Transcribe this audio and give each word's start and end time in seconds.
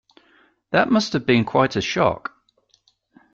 That 0.71 0.89
must 0.89 1.13
have 1.13 1.27
been 1.27 1.45
quite 1.45 1.75
a 1.75 1.79
shock. 1.81 2.33